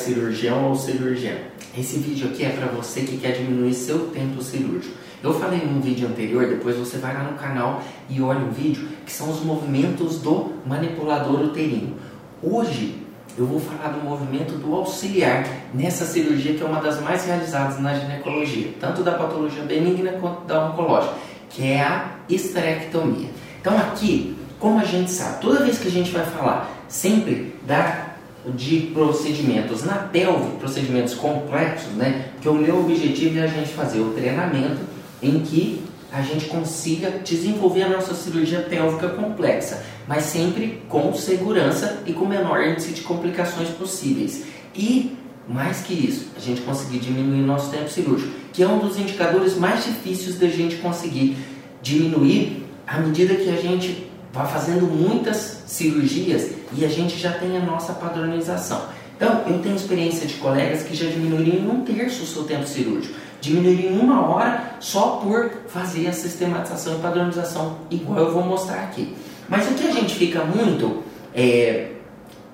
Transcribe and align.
cirurgião 0.00 0.68
ou 0.68 0.74
cirurgiã. 0.74 1.34
Esse 1.76 1.98
vídeo 1.98 2.28
aqui 2.28 2.44
é 2.44 2.50
para 2.50 2.66
você 2.66 3.02
que 3.02 3.18
quer 3.18 3.32
diminuir 3.32 3.74
seu 3.74 4.08
tempo 4.08 4.42
cirúrgico. 4.42 4.94
Eu 5.22 5.34
falei 5.38 5.60
num 5.60 5.80
vídeo 5.80 6.08
anterior, 6.08 6.46
depois 6.46 6.76
você 6.76 6.98
vai 6.98 7.12
lá 7.12 7.22
no 7.22 7.36
canal 7.38 7.82
e 8.08 8.20
olha 8.20 8.40
o 8.40 8.50
vídeo, 8.50 8.88
que 9.04 9.12
são 9.12 9.30
os 9.30 9.44
movimentos 9.44 10.18
do 10.20 10.52
manipulador 10.66 11.42
uterino. 11.42 11.94
Hoje 12.42 12.96
eu 13.36 13.46
vou 13.46 13.60
falar 13.60 13.92
do 13.92 14.02
movimento 14.02 14.54
do 14.54 14.74
auxiliar 14.74 15.46
nessa 15.72 16.04
cirurgia 16.04 16.54
que 16.54 16.62
é 16.62 16.66
uma 16.66 16.80
das 16.80 17.00
mais 17.00 17.24
realizadas 17.24 17.78
na 17.78 17.94
ginecologia, 17.94 18.72
tanto 18.80 19.02
da 19.02 19.12
patologia 19.12 19.62
benigna 19.62 20.12
quanto 20.12 20.46
da 20.46 20.66
oncológica, 20.66 21.14
que 21.50 21.66
é 21.66 21.82
a 21.82 22.16
esterectomia. 22.28 23.28
Então 23.60 23.76
aqui, 23.78 24.36
como 24.58 24.80
a 24.80 24.84
gente 24.84 25.10
sabe, 25.10 25.40
toda 25.40 25.64
vez 25.64 25.78
que 25.78 25.88
a 25.88 25.90
gente 25.90 26.10
vai 26.10 26.24
falar 26.24 26.70
sempre 26.88 27.54
da 27.66 28.09
de 28.54 28.90
procedimentos 28.94 29.84
na 29.84 29.94
pelve, 29.94 30.56
procedimentos 30.58 31.14
complexos, 31.14 31.92
né? 31.92 32.30
Porque 32.32 32.48
o 32.48 32.54
meu 32.54 32.80
objetivo 32.80 33.38
é 33.38 33.42
a 33.42 33.46
gente 33.46 33.68
fazer 33.70 34.00
o 34.00 34.12
treinamento 34.12 34.80
em 35.22 35.40
que 35.40 35.82
a 36.12 36.22
gente 36.22 36.46
consiga 36.46 37.10
desenvolver 37.10 37.82
a 37.82 37.88
nossa 37.88 38.14
cirurgia 38.14 38.60
pélvica 38.60 39.10
complexa, 39.10 39.84
mas 40.08 40.24
sempre 40.24 40.82
com 40.88 41.12
segurança 41.14 42.02
e 42.06 42.12
com 42.12 42.24
o 42.24 42.28
menor 42.28 42.66
índice 42.66 42.92
de 42.92 43.02
complicações 43.02 43.68
possíveis. 43.68 44.44
E 44.74 45.16
mais 45.48 45.80
que 45.80 45.92
isso, 45.92 46.28
a 46.36 46.40
gente 46.40 46.62
conseguir 46.62 46.98
diminuir 46.98 47.42
o 47.42 47.46
nosso 47.46 47.70
tempo 47.70 47.88
cirúrgico, 47.88 48.32
que 48.52 48.62
é 48.62 48.68
um 48.68 48.78
dos 48.78 48.98
indicadores 48.98 49.56
mais 49.56 49.84
difíceis 49.84 50.38
da 50.38 50.48
gente 50.48 50.76
conseguir 50.76 51.36
diminuir 51.82 52.66
à 52.86 52.98
medida 52.98 53.34
que 53.34 53.48
a 53.48 53.56
gente 53.56 54.10
vai 54.32 54.46
fazendo 54.46 54.86
muitas 54.86 55.62
cirurgias 55.66 56.59
e 56.72 56.84
a 56.84 56.88
gente 56.88 57.18
já 57.18 57.32
tem 57.32 57.56
a 57.56 57.60
nossa 57.60 57.92
padronização. 57.92 58.82
Então, 59.16 59.42
eu 59.46 59.58
tenho 59.58 59.76
experiência 59.76 60.26
de 60.26 60.34
colegas 60.34 60.82
que 60.82 60.94
já 60.94 61.06
diminuíram 61.06 61.70
um 61.70 61.84
terço 61.84 62.22
o 62.22 62.26
seu 62.26 62.44
tempo 62.44 62.66
cirúrgico, 62.66 63.14
diminuíram 63.40 63.96
uma 63.96 64.26
hora 64.26 64.76
só 64.80 65.20
por 65.22 65.50
fazer 65.68 66.08
a 66.08 66.12
sistematização 66.12 66.96
e 66.96 66.98
padronização, 67.00 67.78
igual 67.90 68.18
eu 68.18 68.32
vou 68.32 68.42
mostrar 68.42 68.82
aqui. 68.84 69.14
Mas 69.48 69.70
o 69.70 69.74
que 69.74 69.86
a 69.86 69.90
gente 69.90 70.14
fica 70.14 70.42
muito, 70.44 71.02
é, 71.34 71.90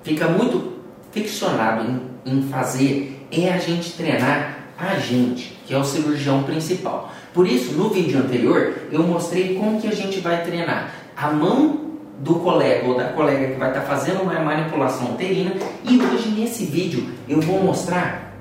fica 0.03 0.27
muito 0.27 0.73
ficcionado 1.11 1.85
em, 2.25 2.33
em 2.33 2.41
fazer 2.49 3.25
é 3.31 3.51
a 3.53 3.57
gente 3.57 3.93
treinar 3.93 4.57
a 4.77 4.95
gente, 4.99 5.57
que 5.65 5.73
é 5.73 5.77
o 5.77 5.83
cirurgião 5.83 6.43
principal. 6.43 7.13
Por 7.33 7.47
isso, 7.47 7.73
no 7.73 7.89
vídeo 7.89 8.19
anterior, 8.19 8.73
eu 8.91 9.03
mostrei 9.03 9.55
como 9.55 9.79
que 9.79 9.87
a 9.87 9.95
gente 9.95 10.19
vai 10.19 10.43
treinar 10.43 10.93
a 11.15 11.31
mão 11.31 11.86
do 12.19 12.35
colega 12.35 12.87
ou 12.87 12.97
da 12.97 13.09
colega 13.09 13.53
que 13.53 13.59
vai 13.59 13.69
estar 13.69 13.81
fazendo 13.81 14.21
uma 14.21 14.39
manipulação 14.39 15.11
uterina. 15.11 15.53
E 15.83 15.99
hoje 15.99 16.29
nesse 16.29 16.65
vídeo 16.65 17.09
eu 17.27 17.41
vou 17.41 17.63
mostrar 17.63 18.33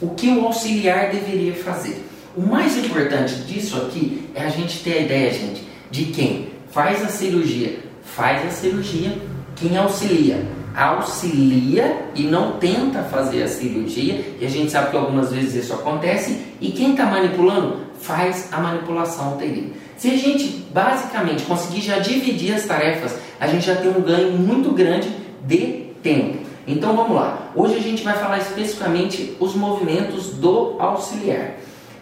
o 0.00 0.10
que 0.10 0.28
o 0.28 0.46
auxiliar 0.46 1.10
deveria 1.10 1.54
fazer. 1.54 2.04
O 2.36 2.42
mais 2.42 2.76
importante 2.76 3.34
disso 3.42 3.76
aqui 3.76 4.28
é 4.34 4.44
a 4.44 4.48
gente 4.48 4.82
ter 4.82 4.94
a 4.94 5.00
ideia, 5.00 5.32
gente, 5.32 5.62
de 5.90 6.06
quem 6.06 6.48
faz 6.70 7.02
a 7.04 7.08
cirurgia, 7.08 7.80
faz 8.02 8.46
a 8.46 8.50
cirurgia, 8.50 9.18
quem 9.56 9.76
auxilia, 9.76 10.46
auxilia 10.74 12.04
e 12.14 12.22
não 12.22 12.52
tenta 12.52 13.02
fazer 13.02 13.42
a 13.42 13.48
cirurgia, 13.48 14.24
e 14.40 14.46
a 14.46 14.48
gente 14.48 14.70
sabe 14.70 14.90
que 14.90 14.96
algumas 14.96 15.32
vezes 15.32 15.64
isso 15.64 15.74
acontece, 15.74 16.40
e 16.60 16.70
quem 16.70 16.92
está 16.92 17.06
manipulando 17.06 17.78
faz 18.02 18.48
a 18.52 18.58
manipulação 18.58 19.34
uterina. 19.34 19.70
Se 19.96 20.10
a 20.10 20.16
gente 20.16 20.66
basicamente 20.72 21.42
conseguir 21.44 21.82
já 21.82 21.98
dividir 21.98 22.54
as 22.54 22.64
tarefas, 22.64 23.16
a 23.38 23.46
gente 23.46 23.66
já 23.66 23.76
tem 23.76 23.90
um 23.90 24.00
ganho 24.00 24.32
muito 24.32 24.72
grande 24.72 25.10
de 25.44 25.86
tempo. 26.02 26.38
Então 26.66 26.96
vamos 26.96 27.16
lá. 27.16 27.50
Hoje 27.54 27.76
a 27.76 27.80
gente 27.80 28.02
vai 28.02 28.14
falar 28.14 28.38
especificamente 28.38 29.36
os 29.40 29.54
movimentos 29.54 30.28
do 30.28 30.76
auxiliar. 30.78 31.56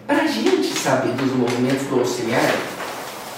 Para 0.06 0.22
a 0.22 0.26
gente 0.26 0.66
saber 0.68 1.12
dos 1.12 1.32
movimentos 1.32 1.86
do 1.86 1.98
auxiliar, 1.98 2.54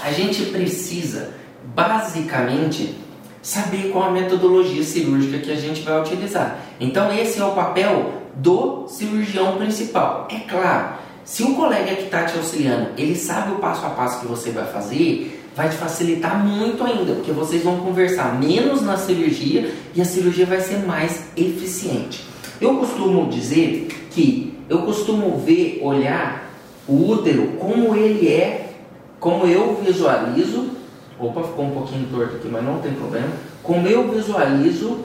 a 0.04 0.12
gente 0.12 0.46
precisa 0.46 1.30
basicamente 1.74 2.96
saber 3.42 3.90
qual 3.90 4.04
a 4.04 4.10
metodologia 4.10 4.82
cirúrgica 4.82 5.38
que 5.38 5.50
a 5.50 5.56
gente 5.56 5.82
vai 5.82 6.00
utilizar. 6.00 6.58
Então 6.78 7.12
esse 7.12 7.40
é 7.40 7.44
o 7.44 7.52
papel 7.52 8.12
do 8.34 8.86
cirurgião 8.88 9.56
principal. 9.56 10.28
É 10.30 10.40
claro, 10.40 10.94
se 11.24 11.42
o 11.42 11.54
colega 11.54 11.94
que 11.94 12.04
está 12.04 12.24
te 12.24 12.36
auxiliando, 12.36 12.88
ele 12.96 13.14
sabe 13.14 13.52
o 13.52 13.56
passo 13.56 13.86
a 13.86 13.90
passo 13.90 14.20
que 14.20 14.26
você 14.26 14.50
vai 14.50 14.66
fazer, 14.66 15.40
vai 15.54 15.68
te 15.68 15.76
facilitar 15.76 16.44
muito 16.44 16.82
ainda, 16.82 17.14
porque 17.14 17.32
vocês 17.32 17.62
vão 17.62 17.78
conversar 17.80 18.38
menos 18.38 18.82
na 18.82 18.96
cirurgia 18.96 19.72
e 19.94 20.00
a 20.00 20.04
cirurgia 20.04 20.46
vai 20.46 20.60
ser 20.60 20.78
mais 20.86 21.24
eficiente. 21.36 22.24
Eu 22.60 22.76
costumo 22.76 23.28
dizer 23.28 23.88
que 24.10 24.58
eu 24.68 24.82
costumo 24.82 25.38
ver, 25.38 25.80
olhar 25.82 26.50
o 26.86 27.10
útero 27.10 27.52
como 27.58 27.94
ele 27.94 28.28
é, 28.28 28.74
como 29.18 29.46
eu 29.46 29.80
visualizo. 29.84 30.70
Opa, 31.18 31.42
ficou 31.42 31.66
um 31.66 31.70
pouquinho 31.70 32.08
torto 32.10 32.36
aqui, 32.36 32.48
mas 32.48 32.64
não 32.64 32.78
tem 32.78 32.92
problema. 32.92 33.28
Como 33.62 33.86
eu 33.86 34.10
visualizo 34.10 34.98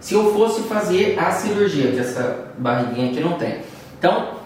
se 0.00 0.14
eu 0.14 0.32
fosse 0.32 0.62
fazer 0.62 1.18
a 1.18 1.30
cirurgia, 1.32 1.90
que 1.90 1.98
essa 1.98 2.52
barriguinha 2.58 3.10
aqui 3.10 3.20
não 3.20 3.32
tem. 3.32 3.60
Então, 3.98 4.37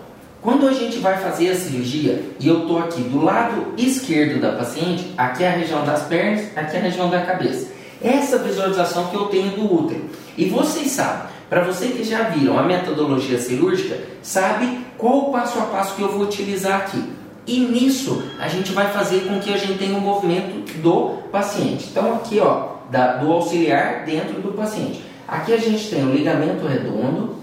quando 0.43 0.67
a 0.67 0.73
gente 0.73 0.99
vai 0.99 1.19
fazer 1.19 1.51
a 1.51 1.55
cirurgia 1.55 2.21
e 2.41 2.49
eu 2.49 2.63
estou 2.63 2.81
aqui 2.81 3.01
do 3.03 3.23
lado 3.23 3.75
esquerdo 3.79 4.41
da 4.41 4.53
paciente, 4.53 5.15
aqui 5.17 5.45
é 5.45 5.49
a 5.49 5.53
região 5.53 5.85
das 5.87 6.03
pernas, 6.03 6.47
aqui 6.57 6.77
é 6.77 6.81
a 6.81 6.83
região 6.83 7.09
da 7.09 7.23
cabeça. 7.23 7.71
Essa 8.03 8.39
visualização 8.39 9.07
que 9.07 9.15
eu 9.15 9.27
tenho 9.27 9.53
do 9.53 9.73
útero. 9.73 10.05
E 10.37 10.47
vocês 10.47 10.91
sabem, 10.91 11.29
para 11.49 11.63
vocês 11.63 11.95
que 11.95 12.03
já 12.03 12.25
viram 12.25 12.59
a 12.59 12.65
metodologia 12.65 13.39
cirúrgica, 13.39 13.97
sabe 14.21 14.81
qual 14.99 15.29
o 15.29 15.33
passo 15.33 15.61
a 15.61 15.67
passo 15.67 15.95
que 15.95 16.03
eu 16.03 16.11
vou 16.11 16.23
utilizar 16.23 16.81
aqui. 16.81 17.05
E 17.47 17.61
nisso 17.61 18.25
a 18.41 18.49
gente 18.49 18.73
vai 18.73 18.91
fazer 18.93 19.29
com 19.29 19.39
que 19.39 19.55
a 19.55 19.57
gente 19.57 19.79
tenha 19.79 19.97
um 19.97 20.01
movimento 20.01 20.77
do 20.79 21.23
paciente. 21.31 21.87
Então 21.89 22.15
aqui 22.15 22.41
ó, 22.41 22.79
da, 22.91 23.19
do 23.19 23.31
auxiliar 23.31 24.05
dentro 24.05 24.41
do 24.41 24.53
paciente. 24.53 25.05
Aqui 25.29 25.53
a 25.53 25.59
gente 25.59 25.89
tem 25.89 26.05
o 26.05 26.13
ligamento 26.13 26.67
redondo, 26.67 27.37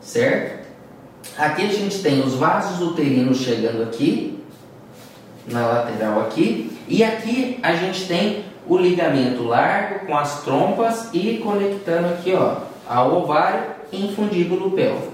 certo? 0.00 0.65
Aqui 1.38 1.66
a 1.66 1.68
gente 1.68 1.98
tem 1.98 2.20
os 2.20 2.34
vasos 2.34 2.80
uterinos 2.80 3.38
chegando 3.38 3.82
aqui, 3.82 4.38
na 5.46 5.66
lateral 5.66 6.20
aqui, 6.20 6.70
e 6.88 7.04
aqui 7.04 7.58
a 7.62 7.74
gente 7.74 8.06
tem 8.06 8.44
o 8.66 8.76
ligamento 8.78 9.42
largo 9.42 10.06
com 10.06 10.16
as 10.16 10.42
trompas 10.42 11.10
e 11.12 11.38
conectando 11.44 12.08
aqui 12.08 12.32
ó, 12.34 12.56
ao 12.88 13.22
ovário 13.22 13.64
em 13.92 14.08
fundíbulo 14.14 14.70
pélvico. 14.70 15.12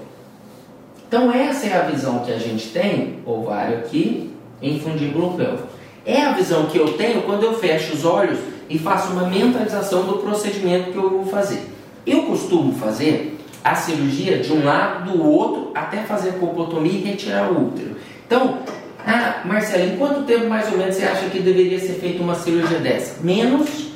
Então 1.07 1.31
essa 1.31 1.67
é 1.67 1.77
a 1.77 1.83
visão 1.83 2.19
que 2.19 2.31
a 2.31 2.39
gente 2.39 2.69
tem, 2.69 3.19
ovário 3.25 3.79
aqui 3.79 4.33
em 4.61 4.79
fundíbulo 4.79 5.33
pélvico. 5.33 5.67
É 6.05 6.21
a 6.21 6.31
visão 6.31 6.67
que 6.67 6.77
eu 6.77 6.93
tenho 6.93 7.21
quando 7.23 7.43
eu 7.43 7.53
fecho 7.53 7.93
os 7.93 8.05
olhos 8.05 8.39
e 8.69 8.79
faço 8.79 9.11
uma 9.11 9.27
mentalização 9.27 10.03
do 10.03 10.19
procedimento 10.19 10.91
que 10.91 10.97
eu 10.97 11.09
vou 11.09 11.25
fazer. 11.25 11.69
Eu 12.05 12.23
costumo 12.23 12.73
fazer 12.75 13.32
a 13.63 13.75
cirurgia 13.75 14.39
de 14.39 14.51
um 14.51 14.63
lado, 14.63 15.11
do 15.11 15.23
outro, 15.23 15.71
até 15.73 15.97
fazer 16.03 16.29
a 16.29 16.33
colpotomia 16.33 16.91
e 16.91 17.03
retirar 17.03 17.51
o 17.51 17.67
útero. 17.67 17.95
Então, 18.27 18.59
ah, 19.05 19.41
Marcelo, 19.45 19.93
em 19.93 19.97
quanto 19.97 20.23
tempo 20.23 20.47
mais 20.47 20.71
ou 20.71 20.77
menos 20.77 20.95
você 20.95 21.03
acha 21.03 21.29
que 21.29 21.39
deveria 21.39 21.79
ser 21.79 21.93
feita 21.93 22.21
uma 22.21 22.35
cirurgia 22.35 22.79
dessa? 22.79 23.21
Menos 23.21 23.93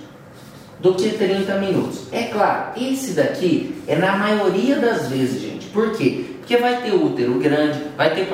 do 0.79 0.93
que 0.93 1.09
30 1.09 1.55
minutos. 1.55 2.07
É 2.11 2.23
claro, 2.23 2.79
esse 2.79 3.11
daqui 3.11 3.75
é 3.87 3.95
na 3.95 4.15
maioria 4.15 4.75
das 4.77 5.07
vezes, 5.07 5.41
gente. 5.41 5.67
Por 5.67 5.91
quê? 5.91 6.25
Porque 6.39 6.57
vai 6.57 6.81
ter 6.81 6.93
útero 6.93 7.39
grande, 7.39 7.79
vai 7.97 8.13
ter 8.13 8.27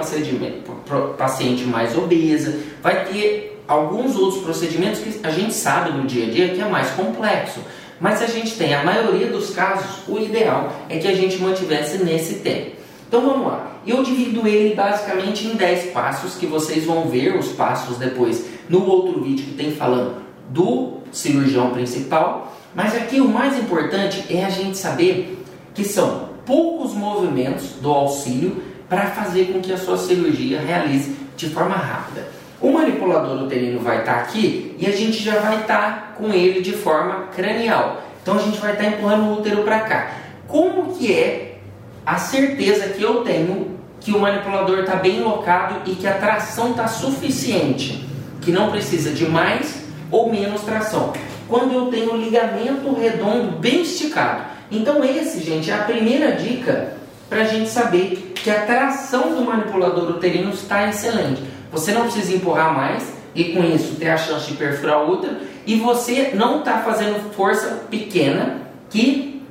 paciente 1.18 1.64
mais 1.64 1.98
obesa, 1.98 2.56
vai 2.82 3.06
ter 3.06 3.62
alguns 3.68 4.16
outros 4.16 4.44
procedimentos 4.44 5.00
que 5.00 5.20
a 5.26 5.32
gente 5.32 5.54
sabe 5.54 5.92
no 5.92 6.06
dia 6.06 6.28
a 6.28 6.30
dia 6.30 6.50
que 6.50 6.62
é 6.62 6.66
mais 6.66 6.92
complexo. 6.92 7.60
Mas 8.00 8.22
a 8.22 8.28
gente 8.28 8.56
tem, 8.56 8.74
a 8.74 8.84
maioria 8.84 9.28
dos 9.28 9.52
casos, 9.52 10.08
o 10.08 10.18
ideal 10.20 10.74
é 10.90 10.98
que 10.98 11.08
a 11.08 11.16
gente 11.16 11.38
mantivesse 11.38 12.04
nesse 12.04 12.36
tempo. 12.36 12.78
Então 13.08 13.22
vamos 13.22 13.48
lá. 13.48 13.78
Eu 13.86 14.02
divido 14.02 14.48
ele 14.48 14.74
basicamente 14.74 15.46
em 15.46 15.56
10 15.56 15.92
passos 15.92 16.36
que 16.36 16.46
vocês 16.46 16.86
vão 16.86 17.08
ver 17.08 17.38
os 17.38 17.50
passos 17.50 17.98
depois 17.98 18.46
no 18.68 18.86
outro 18.86 19.22
vídeo 19.22 19.46
que 19.46 19.54
tem 19.54 19.72
falando 19.72 20.24
do 20.50 21.00
cirurgião 21.12 21.70
principal. 21.70 22.56
Mas 22.74 22.96
aqui 22.96 23.22
o 23.22 23.28
mais 23.28 23.58
importante 23.58 24.26
é 24.30 24.44
a 24.44 24.50
gente 24.50 24.78
saber 24.78 25.44
que 25.74 25.84
são 25.84 26.30
poucos 26.46 26.94
movimentos 26.94 27.74
do 27.82 27.92
auxílio 27.92 28.64
para 28.90 29.08
fazer 29.08 29.54
com 29.54 29.62
que 29.62 29.72
a 29.72 29.78
sua 29.78 29.98
cirurgia 29.98 30.60
realize 30.60 31.16
de 31.38 31.50
forma 31.50 31.76
rápida. 31.76 32.28
O 32.64 32.72
manipulador 32.72 33.44
uterino 33.44 33.82
vai 33.82 34.00
estar 34.00 34.14
tá 34.14 34.20
aqui 34.22 34.74
e 34.80 34.88
a 34.88 34.92
gente 34.92 35.22
já 35.22 35.38
vai 35.40 35.60
estar 35.60 35.78
tá 35.78 36.14
com 36.16 36.32
ele 36.32 36.62
de 36.62 36.72
forma 36.72 37.28
cranial. 37.36 38.02
Então 38.22 38.36
a 38.36 38.42
gente 38.42 38.58
vai 38.58 38.72
estar 38.72 38.86
tá 38.86 38.90
empurrando 38.90 39.26
o 39.26 39.34
útero 39.34 39.64
para 39.64 39.82
cá. 39.82 40.14
Como 40.48 40.96
que 40.96 41.14
é 41.14 41.58
a 42.06 42.16
certeza 42.16 42.88
que 42.88 43.04
eu 43.04 43.16
tenho 43.16 43.78
que 44.00 44.14
o 44.14 44.20
manipulador 44.20 44.80
está 44.80 44.96
bem 44.96 45.20
locado 45.20 45.82
e 45.92 45.96
que 45.96 46.08
a 46.08 46.14
tração 46.14 46.72
está 46.72 46.88
suficiente, 46.88 48.08
que 48.40 48.50
não 48.50 48.72
precisa 48.72 49.12
de 49.12 49.26
mais 49.26 49.84
ou 50.10 50.32
menos 50.32 50.62
tração? 50.62 51.12
Quando 51.50 51.74
eu 51.74 51.88
tenho 51.88 52.14
o 52.14 52.18
ligamento 52.18 52.94
redondo 52.98 53.58
bem 53.58 53.82
esticado. 53.82 54.46
Então 54.72 55.04
esse, 55.04 55.44
gente, 55.44 55.70
é 55.70 55.74
a 55.74 55.80
primeira 55.80 56.32
dica 56.32 56.94
para 57.30 57.42
a 57.42 57.46
gente 57.46 57.70
saber 57.70 58.33
que 58.44 58.52
a 58.52 58.66
tração 58.66 59.34
do 59.34 59.42
manipulador 59.42 60.10
uterino 60.10 60.52
está 60.52 60.90
excelente. 60.90 61.42
Você 61.72 61.94
não 61.94 62.04
precisa 62.04 62.36
empurrar 62.36 62.76
mais 62.76 63.14
e 63.34 63.46
com 63.46 63.64
isso 63.64 63.96
ter 63.96 64.10
a 64.10 64.18
chance 64.18 64.52
de 64.52 64.58
perfurar 64.58 65.02
o 65.02 65.14
útero 65.14 65.38
e 65.66 65.78
você 65.78 66.32
não 66.36 66.60
está 66.60 66.80
fazendo 66.80 67.34
força 67.34 67.86
pequena 67.90 68.62
que 68.90 69.42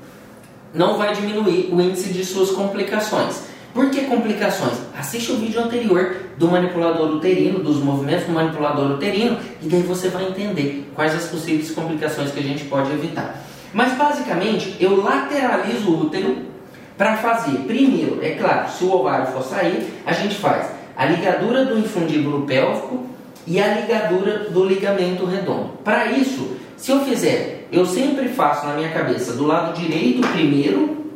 não 0.74 0.98
vai 0.98 1.14
diminuir 1.14 1.70
o 1.72 1.80
índice 1.80 2.12
de 2.12 2.22
suas 2.22 2.50
complicações. 2.50 3.44
Por 3.72 3.88
que 3.88 4.02
complicações? 4.02 4.76
Assiste 4.98 5.32
o 5.32 5.36
vídeo 5.36 5.62
anterior 5.62 6.14
do 6.36 6.46
manipulador 6.48 7.10
uterino, 7.12 7.60
dos 7.60 7.78
movimentos 7.78 8.26
do 8.26 8.32
manipulador 8.32 8.90
uterino, 8.90 9.38
e 9.62 9.68
daí 9.68 9.80
você 9.80 10.08
vai 10.08 10.28
entender 10.28 10.92
quais 10.94 11.14
as 11.14 11.24
possíveis 11.24 11.70
complicações 11.70 12.30
que 12.30 12.38
a 12.38 12.42
gente 12.42 12.64
pode 12.64 12.92
evitar. 12.92 13.42
Mas 13.72 13.96
basicamente, 13.96 14.76
eu 14.78 15.02
lateralizo 15.02 15.90
o 15.90 16.02
útero 16.02 16.52
para 16.96 17.16
fazer, 17.16 17.58
primeiro, 17.66 18.18
é 18.22 18.30
claro, 18.30 18.70
se 18.70 18.84
o 18.84 18.92
ovário 18.92 19.26
for 19.32 19.42
sair, 19.42 19.92
a 20.04 20.12
gente 20.12 20.34
faz 20.34 20.70
a 20.96 21.06
ligadura 21.06 21.64
do 21.64 21.78
infundíbulo 21.78 22.46
pélvico 22.46 23.06
e 23.46 23.60
a 23.60 23.74
ligadura 23.74 24.50
do 24.50 24.64
ligamento 24.64 25.24
redondo. 25.24 25.70
Para 25.82 26.06
isso, 26.12 26.56
se 26.76 26.90
eu 26.90 27.00
fizer, 27.04 27.66
eu 27.72 27.86
sempre 27.86 28.28
faço 28.28 28.66
na 28.66 28.74
minha 28.74 28.90
cabeça 28.90 29.32
do 29.32 29.46
lado 29.46 29.78
direito 29.78 30.26
primeiro 30.28 31.06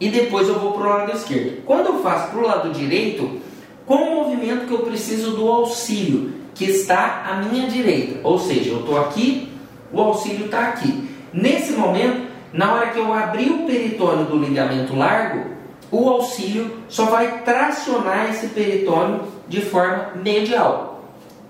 e 0.00 0.08
depois 0.08 0.48
eu 0.48 0.58
vou 0.58 0.72
para 0.72 0.82
o 0.82 0.88
lado 0.88 1.12
esquerdo. 1.12 1.62
Quando 1.64 1.86
eu 1.86 2.02
faço 2.02 2.30
para 2.30 2.38
o 2.38 2.46
lado 2.46 2.70
direito, 2.70 3.40
qual 3.84 4.02
o 4.02 4.14
movimento 4.24 4.66
que 4.66 4.72
eu 4.72 4.80
preciso 4.80 5.32
do 5.32 5.48
auxílio, 5.48 6.32
que 6.54 6.64
está 6.64 7.24
à 7.30 7.36
minha 7.42 7.68
direita? 7.68 8.20
Ou 8.24 8.38
seja, 8.38 8.70
eu 8.70 8.80
estou 8.80 8.98
aqui, 8.98 9.52
o 9.92 10.00
auxílio 10.00 10.46
está 10.46 10.68
aqui. 10.68 11.08
Nesse 11.32 11.72
momento, 11.72 12.25
na 12.52 12.74
hora 12.74 12.90
que 12.90 12.98
eu 12.98 13.12
abrir 13.12 13.50
o 13.50 13.66
peritônio 13.66 14.24
do 14.24 14.38
ligamento 14.38 14.96
largo, 14.96 15.50
o 15.90 16.08
auxílio 16.08 16.78
só 16.88 17.06
vai 17.06 17.42
tracionar 17.42 18.30
esse 18.30 18.48
peritônio 18.48 19.22
de 19.48 19.60
forma 19.60 20.12
medial. 20.22 21.04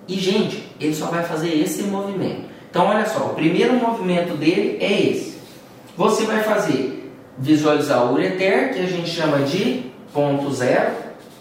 E, 0.06 0.14
gente, 0.14 0.68
ele 0.80 0.94
só 0.94 1.06
vai 1.06 1.24
fazer 1.24 1.54
esse 1.58 1.82
movimento. 1.84 2.46
Então, 2.70 2.86
olha 2.86 3.06
só, 3.06 3.26
o 3.26 3.34
primeiro 3.34 3.74
movimento 3.74 4.36
dele 4.36 4.78
é 4.80 5.00
esse. 5.00 5.38
Você 5.96 6.24
vai 6.24 6.42
fazer 6.42 7.12
visualizar 7.38 8.04
o 8.04 8.14
ureter, 8.14 8.74
que 8.74 8.80
a 8.80 8.86
gente 8.86 9.08
chama 9.08 9.38
de 9.40 9.90
ponto 10.12 10.50
zero. 10.52 10.92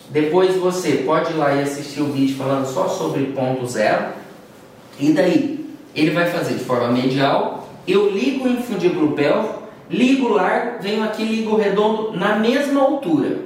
Depois 0.10 0.56
você 0.56 1.04
pode 1.06 1.31
ir 1.31 1.36
lá 1.36 1.54
e 1.54 1.63
assistir 1.63 2.01
o 2.01 2.12
vídeo 2.12 2.38
falando 2.38 2.66
só 2.66 2.88
sobre 2.88 3.25
ponto 3.28 3.66
zero. 3.68 4.13
E 5.00 5.12
daí, 5.12 5.66
ele 5.94 6.12
vai 6.12 6.30
fazer 6.30 6.56
de 6.56 6.63
forma 6.63 6.90
medial. 6.90 7.64
Eu 7.88 8.10
ligo 8.10 8.46
o 8.46 8.52
infundíbulo 8.52 9.12
pélvico, 9.14 9.64
ligo 9.90 10.30
largo, 10.30 10.82
venho 10.82 11.04
aqui 11.04 11.24
ligo 11.24 11.56
redondo 11.56 12.18
na 12.18 12.38
mesma 12.38 12.82
altura. 12.82 13.38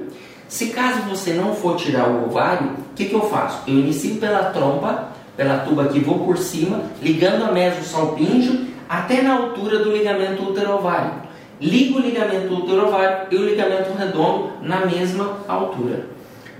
Se 0.48 0.68
caso 0.68 1.02
você 1.02 1.32
não 1.34 1.54
for 1.54 1.76
tirar 1.76 2.08
o 2.08 2.26
ovário, 2.26 2.70
o 2.90 2.94
que, 2.94 3.04
que 3.04 3.14
eu 3.14 3.28
faço? 3.28 3.62
Eu 3.68 3.74
inicio 3.74 4.16
pela 4.16 4.44
trompa, 4.50 5.10
pela 5.36 5.58
tuba 5.58 5.88
que 5.88 6.00
vou 6.00 6.20
por 6.20 6.38
cima, 6.38 6.82
ligando 7.02 7.44
a 7.44 7.52
meso-salpíngeo 7.52 8.66
até 8.88 9.22
na 9.22 9.34
altura 9.34 9.78
do 9.78 9.92
ligamento 9.92 10.42
útero-ovário 10.42 11.30
ligo 11.60 11.98
o 11.98 12.02
ligamento 12.02 12.54
uterovário 12.54 13.26
e 13.30 13.36
o 13.36 13.44
ligamento 13.44 13.92
redondo 13.96 14.52
na 14.62 14.86
mesma 14.86 15.38
altura. 15.46 16.06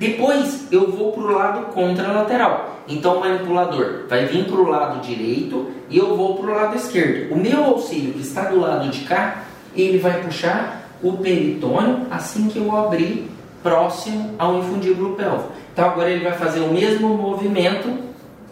Depois 0.01 0.67
eu 0.73 0.91
vou 0.91 1.13
para 1.13 1.23
o 1.23 1.31
lado 1.31 1.67
contralateral. 1.75 2.79
Então 2.89 3.19
o 3.19 3.21
manipulador 3.21 4.07
vai 4.09 4.25
vir 4.25 4.47
para 4.47 4.59
o 4.59 4.67
lado 4.67 5.03
direito 5.03 5.67
e 5.91 5.99
eu 5.99 6.17
vou 6.17 6.39
para 6.39 6.51
o 6.51 6.55
lado 6.55 6.75
esquerdo. 6.75 7.35
O 7.35 7.37
meu 7.37 7.63
auxílio 7.63 8.15
que 8.15 8.23
está 8.23 8.45
do 8.45 8.59
lado 8.59 8.89
de 8.89 9.01
cá, 9.01 9.45
ele 9.77 9.99
vai 9.99 10.23
puxar 10.23 10.89
o 11.03 11.19
peritônio 11.19 12.07
assim 12.11 12.49
que 12.49 12.59
eu 12.59 12.75
abrir 12.75 13.31
próximo 13.63 14.35
ao 14.39 14.61
infundíbulo 14.61 15.17
pélvico. 15.17 15.53
Então 15.71 15.85
agora 15.85 16.09
ele 16.09 16.25
vai 16.25 16.33
fazer 16.33 16.61
o 16.61 16.73
mesmo 16.73 17.11
movimento 17.11 17.95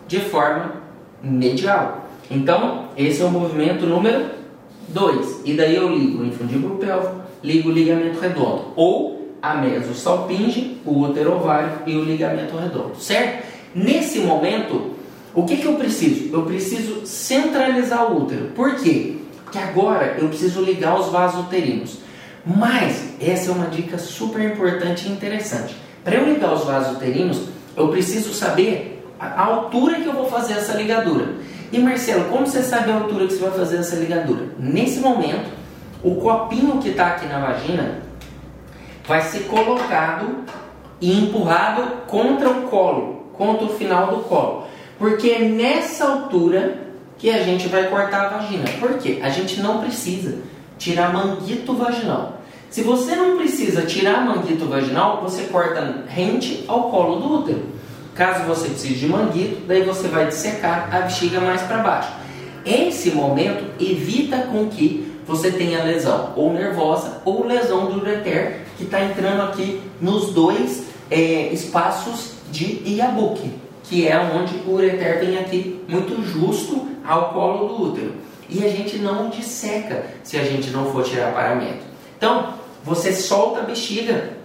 de 0.06 0.20
forma 0.20 0.72
medial. 1.22 2.08
Então 2.30 2.90
esse 2.94 3.22
é 3.22 3.24
o 3.24 3.30
movimento 3.30 3.86
número 3.86 4.26
2. 4.88 5.40
E 5.46 5.54
daí 5.54 5.76
eu 5.76 5.88
ligo 5.88 6.22
o 6.22 6.26
infundíbulo 6.26 6.76
pélvico, 6.76 7.22
ligo 7.42 7.70
o 7.70 7.72
ligamento 7.72 8.20
redondo. 8.20 8.64
Ou 8.76 9.17
a 9.40 9.54
mesosalpinge, 9.54 10.78
o 10.84 11.00
útero 11.00 11.36
ovário 11.36 11.70
e 11.86 11.96
o 11.96 12.04
ligamento 12.04 12.56
redondo. 12.56 12.96
Certo? 12.98 13.46
Nesse 13.74 14.20
momento, 14.20 14.94
o 15.34 15.44
que, 15.44 15.56
que 15.56 15.66
eu 15.66 15.74
preciso? 15.74 16.34
Eu 16.34 16.42
preciso 16.42 17.06
centralizar 17.06 18.10
o 18.10 18.24
útero. 18.24 18.46
Por 18.54 18.76
quê? 18.76 19.16
Porque 19.44 19.58
agora 19.58 20.16
eu 20.18 20.28
preciso 20.28 20.62
ligar 20.62 20.98
os 20.98 21.08
vasos 21.08 21.46
uterinos. 21.46 21.98
Mas 22.44 23.14
essa 23.20 23.50
é 23.50 23.54
uma 23.54 23.66
dica 23.66 23.98
super 23.98 24.42
importante 24.42 25.06
e 25.06 25.12
interessante. 25.12 25.76
Para 26.02 26.16
eu 26.16 26.24
ligar 26.24 26.52
os 26.54 26.64
vasos 26.64 26.96
uterinos, 26.96 27.42
eu 27.76 27.88
preciso 27.88 28.32
saber 28.32 29.02
a 29.20 29.44
altura 29.44 30.00
que 30.00 30.06
eu 30.06 30.12
vou 30.12 30.28
fazer 30.28 30.54
essa 30.54 30.74
ligadura. 30.74 31.34
E 31.70 31.78
Marcelo, 31.78 32.24
como 32.30 32.46
você 32.46 32.62
sabe 32.62 32.90
a 32.90 32.94
altura 32.94 33.26
que 33.26 33.34
você 33.34 33.40
vai 33.40 33.58
fazer 33.58 33.76
essa 33.76 33.96
ligadura? 33.96 34.46
Nesse 34.58 35.00
momento, 35.00 35.50
o 36.02 36.14
copinho 36.16 36.78
que 36.78 36.90
está 36.90 37.08
aqui 37.08 37.26
na 37.26 37.38
vagina 37.40 38.07
vai 39.08 39.22
ser 39.22 39.44
colocado 39.44 40.44
e 41.00 41.18
empurrado 41.18 42.02
contra 42.06 42.50
o 42.50 42.68
colo, 42.68 43.30
contra 43.32 43.64
o 43.64 43.70
final 43.70 44.08
do 44.08 44.22
colo. 44.24 44.66
Porque 44.98 45.30
é 45.30 45.38
nessa 45.38 46.04
altura 46.04 46.86
que 47.16 47.30
a 47.30 47.42
gente 47.42 47.68
vai 47.68 47.88
cortar 47.88 48.26
a 48.26 48.28
vagina. 48.38 48.64
Por 48.78 48.98
quê? 48.98 49.18
A 49.22 49.30
gente 49.30 49.60
não 49.60 49.80
precisa 49.80 50.38
tirar 50.76 51.12
manguito 51.12 51.72
vaginal. 51.72 52.34
Se 52.68 52.82
você 52.82 53.16
não 53.16 53.38
precisa 53.38 53.82
tirar 53.82 54.26
manguito 54.26 54.66
vaginal, 54.66 55.22
você 55.22 55.44
corta 55.44 56.04
rente 56.06 56.64
ao 56.68 56.90
colo 56.90 57.16
do 57.16 57.34
útero. 57.40 57.62
Caso 58.14 58.44
você 58.44 58.68
precise 58.68 58.94
de 58.94 59.06
manguito, 59.06 59.62
daí 59.66 59.82
você 59.82 60.06
vai 60.08 60.26
dissecar 60.26 60.94
a 60.94 61.00
bexiga 61.00 61.40
mais 61.40 61.62
para 61.62 61.78
baixo. 61.78 62.10
Esse 62.66 63.12
momento 63.12 63.64
evita 63.80 64.38
com 64.52 64.68
que 64.68 65.16
você 65.26 65.50
tenha 65.50 65.82
lesão 65.84 66.32
ou 66.36 66.52
nervosa 66.52 67.22
ou 67.24 67.46
lesão 67.46 67.86
do 67.86 68.00
ureter 68.00 68.67
que 68.78 68.84
está 68.84 69.04
entrando 69.04 69.42
aqui 69.42 69.82
nos 70.00 70.32
dois 70.32 70.84
é, 71.10 71.52
espaços 71.52 72.34
de 72.50 72.80
Iabuque, 72.86 73.50
que 73.82 74.06
é 74.06 74.16
onde 74.18 74.54
o 74.66 74.74
ureter 74.74 75.18
vem 75.18 75.36
aqui 75.36 75.80
muito 75.88 76.22
justo 76.22 76.86
ao 77.04 77.32
colo 77.32 77.68
do 77.68 77.82
útero. 77.82 78.14
E 78.48 78.64
a 78.64 78.68
gente 78.68 78.96
não 78.98 79.28
disseca 79.28 80.06
se 80.22 80.38
a 80.38 80.44
gente 80.44 80.70
não 80.70 80.90
for 80.90 81.04
tirar 81.04 81.34
paramento. 81.34 81.84
Então, 82.16 82.54
você 82.82 83.12
solta 83.12 83.60
a 83.60 83.64
bexiga 83.64 84.38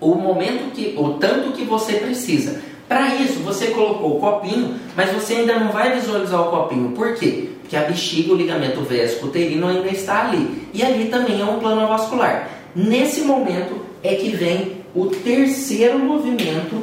o 0.00 0.14
momento 0.14 0.72
que, 0.72 0.94
o 0.96 1.14
tanto 1.14 1.52
que 1.52 1.64
você 1.64 1.94
precisa. 1.94 2.62
Para 2.88 3.14
isso, 3.16 3.40
você 3.40 3.66
colocou 3.66 4.16
o 4.16 4.20
copinho, 4.20 4.76
mas 4.96 5.10
você 5.10 5.34
ainda 5.34 5.58
não 5.58 5.72
vai 5.72 5.94
visualizar 5.94 6.40
o 6.40 6.50
copinho. 6.50 6.92
Por 6.92 7.14
quê? 7.16 7.50
Porque 7.60 7.76
a 7.76 7.82
bexiga, 7.82 8.32
o 8.32 8.36
ligamento 8.36 8.80
vesco-uterino 8.80 9.66
ainda 9.66 9.88
está 9.88 10.26
ali. 10.26 10.68
E 10.72 10.82
ali 10.82 11.06
também 11.06 11.40
é 11.40 11.44
um 11.44 11.58
plano 11.58 11.86
vascular. 11.86 12.48
Nesse 12.78 13.22
momento 13.22 13.80
é 14.04 14.14
que 14.14 14.28
vem 14.28 14.84
o 14.94 15.06
terceiro 15.06 15.98
movimento 15.98 16.80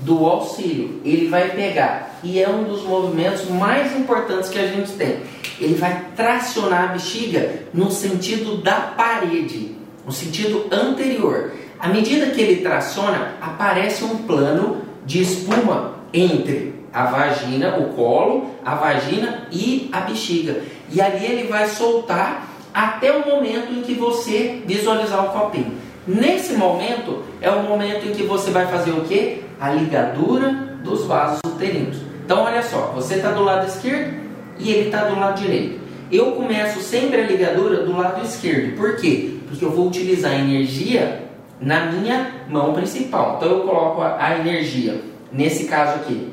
do 0.00 0.26
auxílio. 0.26 1.00
Ele 1.02 1.26
vai 1.28 1.48
pegar, 1.52 2.20
e 2.22 2.38
é 2.38 2.46
um 2.46 2.64
dos 2.64 2.82
movimentos 2.82 3.48
mais 3.48 3.98
importantes 3.98 4.50
que 4.50 4.58
a 4.58 4.66
gente 4.66 4.92
tem. 4.92 5.20
Ele 5.58 5.74
vai 5.76 6.04
tracionar 6.14 6.84
a 6.84 6.86
bexiga 6.88 7.62
no 7.72 7.90
sentido 7.90 8.58
da 8.58 8.74
parede, 8.74 9.74
no 10.04 10.12
sentido 10.12 10.66
anterior. 10.70 11.52
À 11.80 11.88
medida 11.88 12.26
que 12.26 12.42
ele 12.42 12.60
traciona, 12.60 13.36
aparece 13.40 14.04
um 14.04 14.18
plano 14.18 14.82
de 15.06 15.22
espuma 15.22 15.94
entre 16.12 16.74
a 16.92 17.06
vagina, 17.06 17.78
o 17.78 17.94
colo, 17.94 18.50
a 18.62 18.74
vagina 18.74 19.48
e 19.50 19.88
a 19.90 20.00
bexiga. 20.02 20.62
E 20.92 21.00
ali 21.00 21.24
ele 21.24 21.48
vai 21.48 21.66
soltar 21.68 22.53
até 22.74 23.12
o 23.12 23.24
momento 23.24 23.72
em 23.72 23.82
que 23.82 23.94
você 23.94 24.60
visualizar 24.66 25.24
o 25.24 25.28
copinho. 25.30 25.72
Nesse 26.06 26.54
momento 26.54 27.22
é 27.40 27.48
o 27.48 27.62
momento 27.62 28.06
em 28.06 28.12
que 28.12 28.24
você 28.24 28.50
vai 28.50 28.66
fazer 28.66 28.90
o 28.90 29.02
que? 29.02 29.42
A 29.60 29.70
ligadura 29.70 30.50
dos 30.82 31.04
vasos 31.04 31.38
uterinos. 31.46 31.98
Então 32.24 32.42
olha 32.42 32.62
só, 32.62 32.92
você 32.94 33.14
está 33.14 33.30
do 33.30 33.44
lado 33.44 33.66
esquerdo 33.66 34.14
e 34.58 34.70
ele 34.70 34.86
está 34.88 35.04
do 35.04 35.18
lado 35.18 35.40
direito. 35.40 35.80
Eu 36.10 36.32
começo 36.32 36.80
sempre 36.80 37.20
a 37.20 37.26
ligadura 37.26 37.84
do 37.84 37.96
lado 37.96 38.22
esquerdo. 38.24 38.76
Por 38.76 38.96
quê? 38.96 39.36
Porque 39.48 39.64
eu 39.64 39.70
vou 39.70 39.86
utilizar 39.86 40.32
a 40.32 40.38
energia 40.38 41.22
na 41.60 41.86
minha 41.86 42.30
mão 42.48 42.74
principal. 42.74 43.36
Então 43.36 43.50
eu 43.50 43.60
coloco 43.60 44.02
a, 44.02 44.38
energia, 44.38 45.00
nesse 45.32 45.64
caso 45.64 46.00
aqui, 46.00 46.28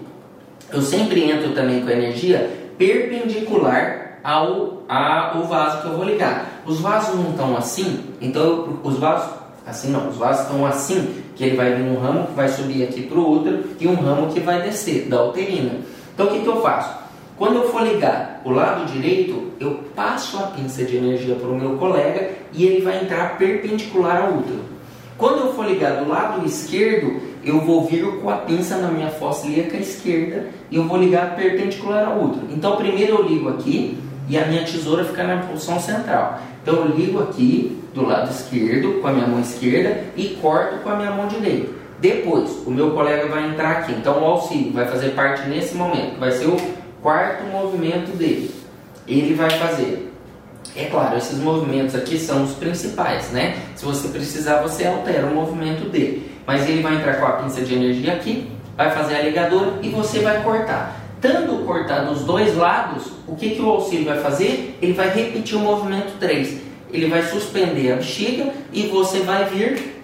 eu 0.73 0.81
sempre 0.81 1.29
entro 1.29 1.53
também 1.53 1.81
com 1.81 1.89
a 1.89 1.93
energia 1.93 2.49
perpendicular 2.77 4.00
ao, 4.23 4.83
ao 4.87 5.43
vaso 5.43 5.81
que 5.81 5.87
eu 5.87 5.93
vou 5.93 6.05
ligar. 6.05 6.61
Os 6.65 6.79
vasos 6.79 7.15
não 7.15 7.31
estão 7.31 7.57
assim, 7.57 8.03
então 8.19 8.79
os 8.83 8.97
vasos, 8.97 9.29
assim 9.65 9.91
não, 9.91 10.09
os 10.09 10.17
vasos 10.17 10.43
estão 10.43 10.65
assim, 10.65 11.23
que 11.35 11.43
ele 11.43 11.55
vai 11.55 11.73
vir 11.73 11.83
um 11.83 11.99
ramo 11.99 12.27
que 12.27 12.33
vai 12.33 12.47
subir 12.47 12.83
aqui 12.83 13.03
para 13.03 13.17
o 13.17 13.37
útero 13.37 13.63
e 13.79 13.87
um 13.87 13.95
ramo 13.95 14.31
que 14.31 14.39
vai 14.39 14.61
descer 14.61 15.07
da 15.07 15.23
uterina. 15.23 15.79
Então 16.13 16.27
o 16.27 16.29
que, 16.29 16.39
que 16.39 16.47
eu 16.47 16.61
faço? 16.61 17.01
Quando 17.37 17.55
eu 17.55 17.69
for 17.69 17.81
ligar 17.81 18.41
o 18.45 18.51
lado 18.51 18.85
direito, 18.85 19.51
eu 19.59 19.79
passo 19.95 20.37
a 20.37 20.47
pinça 20.47 20.83
de 20.83 20.97
energia 20.97 21.33
para 21.33 21.49
o 21.49 21.59
meu 21.59 21.77
colega 21.77 22.29
e 22.53 22.65
ele 22.65 22.81
vai 22.81 23.01
entrar 23.01 23.37
perpendicular 23.37 24.25
ao 24.25 24.37
útero. 24.37 24.59
Quando 25.17 25.47
eu 25.47 25.53
for 25.53 25.65
ligar 25.65 26.03
do 26.03 26.09
lado 26.09 26.45
esquerdo, 26.45 27.19
eu 27.43 27.59
vou 27.61 27.85
vir 27.85 28.05
com 28.19 28.29
a 28.29 28.37
pinça 28.37 28.77
na 28.77 28.89
minha 28.89 29.09
fossa 29.09 29.47
ilíaca 29.47 29.77
esquerda 29.77 30.49
e 30.69 30.75
eu 30.75 30.83
vou 30.83 30.97
ligar 30.97 31.35
perpendicular 31.35 32.07
ao 32.07 32.25
útero. 32.25 32.47
Então 32.51 32.75
primeiro 32.75 33.15
eu 33.15 33.23
ligo 33.23 33.49
aqui 33.49 33.97
e 34.31 34.37
a 34.37 34.45
minha 34.45 34.63
tesoura 34.63 35.03
fica 35.03 35.25
na 35.25 35.43
posição 35.43 35.77
central. 35.77 36.39
Então 36.63 36.75
eu 36.75 36.95
ligo 36.95 37.21
aqui 37.21 37.77
do 37.93 38.05
lado 38.05 38.31
esquerdo 38.31 39.01
com 39.01 39.07
a 39.07 39.11
minha 39.11 39.27
mão 39.27 39.41
esquerda 39.41 40.05
e 40.15 40.37
corto 40.41 40.77
com 40.77 40.89
a 40.89 40.95
minha 40.95 41.11
mão 41.11 41.27
direita. 41.27 41.69
Depois, 41.99 42.49
o 42.65 42.71
meu 42.71 42.91
colega 42.91 43.27
vai 43.27 43.49
entrar 43.49 43.71
aqui. 43.71 43.91
Então 43.91 44.21
o 44.21 44.25
auxílio 44.25 44.71
vai 44.71 44.85
fazer 44.87 45.09
parte 45.09 45.49
nesse 45.49 45.75
momento. 45.75 46.17
Vai 46.17 46.31
ser 46.31 46.45
o 46.45 46.55
quarto 47.01 47.43
movimento 47.51 48.15
dele. 48.15 48.55
Ele 49.05 49.33
vai 49.33 49.49
fazer 49.49 50.07
é 50.73 50.85
claro, 50.85 51.17
esses 51.17 51.37
movimentos 51.37 51.93
aqui 51.95 52.17
são 52.17 52.45
os 52.45 52.53
principais, 52.53 53.31
né? 53.31 53.57
Se 53.75 53.83
você 53.83 54.07
precisar, 54.07 54.61
você 54.61 54.85
altera 54.85 55.27
o 55.27 55.35
movimento 55.35 55.89
dele. 55.89 56.31
Mas 56.47 56.69
ele 56.69 56.81
vai 56.81 56.95
entrar 56.95 57.15
com 57.15 57.25
a 57.25 57.31
pinça 57.33 57.61
de 57.61 57.73
energia 57.73 58.13
aqui, 58.13 58.49
vai 58.77 58.89
fazer 58.91 59.15
a 59.15 59.21
ligadura 59.23 59.73
e 59.81 59.89
você 59.89 60.19
vai 60.19 60.41
cortar. 60.41 61.00
Tanto 61.21 61.63
cortar 61.65 62.05
dos 62.05 62.21
dois 62.21 62.57
lados, 62.57 63.11
o 63.27 63.35
que, 63.35 63.51
que 63.51 63.61
o 63.61 63.69
auxílio 63.69 64.05
vai 64.05 64.19
fazer? 64.19 64.77
Ele 64.81 64.93
vai 64.93 65.09
repetir 65.09 65.55
o 65.55 65.59
movimento 65.59 66.17
3. 66.19 66.59
Ele 66.91 67.07
vai 67.07 67.21
suspender 67.23 67.91
a 67.91 67.95
bexiga 67.97 68.51
e 68.73 68.87
você 68.87 69.19
vai 69.19 69.45
vir. 69.45 70.01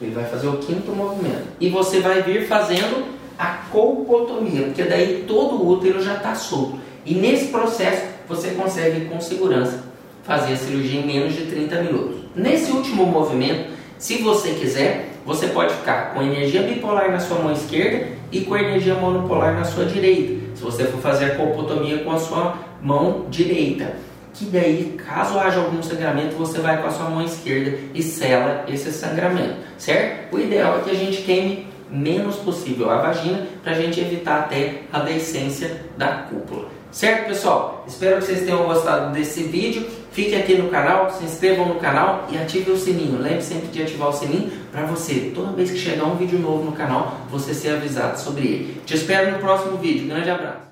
Ele 0.00 0.12
vai 0.12 0.24
fazer 0.24 0.46
o 0.46 0.58
quinto 0.58 0.92
movimento. 0.92 1.48
E 1.58 1.68
você 1.68 2.00
vai 2.00 2.22
vir 2.22 2.46
fazendo 2.46 3.16
a 3.36 3.46
colpotomia, 3.70 4.62
porque 4.62 4.84
daí 4.84 5.24
todo 5.26 5.56
o 5.56 5.68
útero 5.68 6.02
já 6.02 6.14
está 6.14 6.34
solto. 6.34 6.78
E 7.04 7.14
nesse 7.14 7.48
processo 7.48 8.04
você 8.28 8.50
consegue 8.50 9.06
com 9.06 9.20
segurança 9.20 9.84
fazer 10.22 10.54
a 10.54 10.56
cirurgia 10.56 11.00
em 11.00 11.06
menos 11.06 11.34
de 11.34 11.46
30 11.46 11.82
minutos. 11.82 12.16
Nesse 12.34 12.70
último 12.70 13.04
movimento, 13.06 13.70
se 13.98 14.18
você 14.18 14.50
quiser, 14.50 15.10
você 15.26 15.48
pode 15.48 15.74
ficar 15.74 16.14
com 16.14 16.22
energia 16.22 16.62
bipolar 16.62 17.10
na 17.10 17.18
sua 17.18 17.40
mão 17.40 17.52
esquerda 17.52 18.06
e 18.30 18.42
com 18.42 18.56
energia 18.56 18.94
monopolar 18.94 19.54
na 19.54 19.64
sua 19.64 19.84
direita. 19.84 20.56
Se 20.56 20.62
você 20.62 20.84
for 20.84 21.00
fazer 21.00 21.32
a 21.32 21.34
colpotomia 21.34 21.98
com 21.98 22.12
a 22.12 22.18
sua 22.18 22.54
mão 22.80 23.26
direita. 23.28 23.96
Que 24.32 24.44
daí, 24.44 24.96
caso 25.04 25.38
haja 25.38 25.58
algum 25.58 25.82
sangramento, 25.82 26.36
você 26.36 26.60
vai 26.60 26.80
com 26.80 26.86
a 26.86 26.90
sua 26.90 27.10
mão 27.10 27.24
esquerda 27.24 27.76
e 27.92 28.02
sela 28.02 28.64
esse 28.68 28.92
sangramento, 28.92 29.56
certo? 29.78 30.36
O 30.36 30.38
ideal 30.38 30.78
é 30.78 30.80
que 30.82 30.90
a 30.90 30.94
gente 30.94 31.22
queime 31.22 31.66
menos 31.90 32.36
possível 32.36 32.90
a 32.90 32.98
vagina 32.98 33.46
para 33.62 33.72
a 33.72 33.74
gente 33.74 33.98
evitar 34.00 34.40
até 34.40 34.82
a 34.92 35.00
descência 35.00 35.86
da 35.96 36.08
cúpula. 36.28 36.68
Certo, 36.90 37.28
pessoal? 37.28 37.84
Espero 37.86 38.18
que 38.18 38.24
vocês 38.24 38.42
tenham 38.42 38.64
gostado 38.64 39.12
desse 39.12 39.42
vídeo. 39.42 39.86
Fique 40.16 40.34
aqui 40.34 40.54
no 40.56 40.70
canal, 40.70 41.10
se 41.10 41.24
inscrevam 41.24 41.68
no 41.68 41.74
canal 41.74 42.26
e 42.30 42.38
ative 42.38 42.70
o 42.70 42.76
sininho. 42.78 43.20
Lembre 43.20 43.42
sempre 43.42 43.68
de 43.68 43.82
ativar 43.82 44.08
o 44.08 44.12
sininho 44.14 44.50
para 44.72 44.86
você, 44.86 45.30
toda 45.34 45.52
vez 45.52 45.70
que 45.70 45.76
chegar 45.76 46.06
um 46.06 46.16
vídeo 46.16 46.38
novo 46.38 46.64
no 46.64 46.72
canal, 46.72 47.18
você 47.28 47.52
ser 47.52 47.76
avisado 47.76 48.18
sobre 48.18 48.46
ele. 48.46 48.80
Te 48.86 48.94
espero 48.94 49.32
no 49.32 49.38
próximo 49.40 49.76
vídeo. 49.76 50.08
Grande 50.08 50.30
abraço. 50.30 50.65